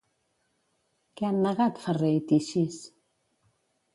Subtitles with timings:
[1.19, 2.79] Què han negat Ferrer i Tixis?